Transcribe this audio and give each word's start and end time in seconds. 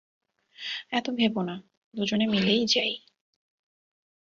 এত 0.91 1.05
ভেব 1.11 1.35
না, 1.41 1.55
দুজনে 1.93 2.25
মিলেই 2.27 2.63
যাই। 2.65 2.93